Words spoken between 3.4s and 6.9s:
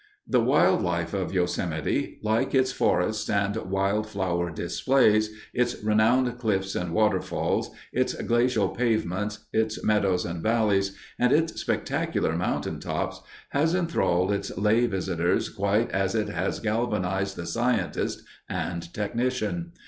wildflower displays, its renowned cliffs